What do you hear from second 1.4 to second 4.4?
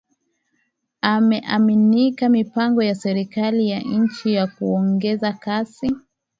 ameanika mipango ya serikali ya nchi